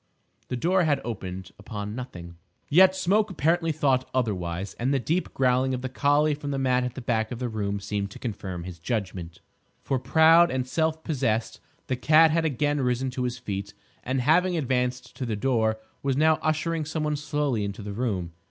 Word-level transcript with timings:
The 0.47 0.57
door 0.57 0.85
had 0.85 0.99
opened 1.05 1.51
upon 1.59 1.93
nothing. 1.93 2.35
Yet 2.69 2.95
Smoke 2.95 3.29
apparently 3.29 3.71
thought 3.71 4.09
otherwise, 4.15 4.73
and 4.79 4.91
the 4.91 4.97
deep 4.99 5.31
growling 5.35 5.75
of 5.75 5.83
the 5.83 5.89
collie 5.89 6.33
from 6.33 6.49
the 6.49 6.57
mat 6.57 6.83
at 6.83 6.95
the 6.95 7.03
back 7.03 7.31
of 7.31 7.37
the 7.37 7.47
room 7.49 7.79
seemed 7.79 8.09
to 8.09 8.17
confirm 8.17 8.63
his 8.63 8.79
judgment. 8.79 9.41
For, 9.83 9.99
proud 9.99 10.49
and 10.49 10.67
self 10.67 11.03
possessed, 11.03 11.59
the 11.85 11.95
cat 11.95 12.31
had 12.31 12.45
again 12.45 12.81
risen 12.81 13.11
to 13.11 13.25
his 13.25 13.37
feet, 13.37 13.75
and 14.03 14.21
having 14.21 14.57
advanced 14.57 15.15
to 15.17 15.25
the 15.27 15.35
door, 15.35 15.77
was 16.01 16.17
now 16.17 16.39
ushering 16.41 16.83
some 16.83 17.03
one 17.03 17.15
slowly 17.15 17.63
into 17.63 17.83
the 17.83 17.93
room. 17.93 18.33